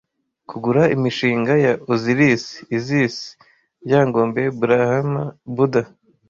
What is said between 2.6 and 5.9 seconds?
Isis, Ryagombe, Brahma, Buddha,